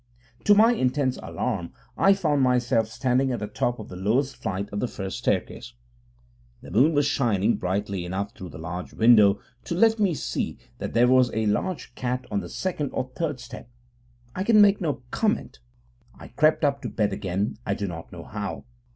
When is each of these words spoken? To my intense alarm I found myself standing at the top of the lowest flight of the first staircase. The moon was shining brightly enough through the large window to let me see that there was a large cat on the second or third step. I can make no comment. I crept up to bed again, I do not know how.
To 0.45 0.55
my 0.55 0.73
intense 0.73 1.19
alarm 1.21 1.73
I 1.95 2.15
found 2.15 2.41
myself 2.41 2.87
standing 2.87 3.31
at 3.31 3.37
the 3.37 3.45
top 3.45 3.77
of 3.77 3.87
the 3.87 3.95
lowest 3.95 4.35
flight 4.35 4.67
of 4.71 4.79
the 4.79 4.87
first 4.87 5.19
staircase. 5.19 5.73
The 6.63 6.71
moon 6.71 6.93
was 6.93 7.05
shining 7.05 7.57
brightly 7.57 8.03
enough 8.03 8.33
through 8.33 8.49
the 8.49 8.57
large 8.57 8.95
window 8.95 9.39
to 9.65 9.75
let 9.75 9.99
me 9.99 10.15
see 10.15 10.57
that 10.79 10.95
there 10.95 11.07
was 11.07 11.31
a 11.35 11.45
large 11.45 11.93
cat 11.93 12.25
on 12.31 12.39
the 12.39 12.49
second 12.49 12.89
or 12.93 13.11
third 13.15 13.39
step. 13.39 13.69
I 14.35 14.43
can 14.43 14.59
make 14.59 14.81
no 14.81 15.03
comment. 15.11 15.59
I 16.17 16.29
crept 16.29 16.65
up 16.65 16.81
to 16.81 16.89
bed 16.89 17.13
again, 17.13 17.57
I 17.63 17.75
do 17.75 17.85
not 17.87 18.11
know 18.11 18.23
how. 18.23 18.63